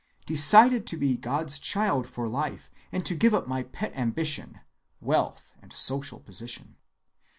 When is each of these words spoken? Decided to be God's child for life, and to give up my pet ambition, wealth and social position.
Decided 0.25 0.87
to 0.87 0.97
be 0.97 1.15
God's 1.15 1.59
child 1.59 2.09
for 2.09 2.27
life, 2.27 2.71
and 2.91 3.05
to 3.05 3.13
give 3.13 3.35
up 3.35 3.47
my 3.47 3.61
pet 3.61 3.95
ambition, 3.95 4.59
wealth 4.99 5.53
and 5.61 5.71
social 5.71 6.19
position. 6.19 6.77